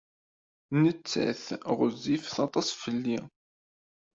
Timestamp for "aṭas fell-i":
2.45-3.19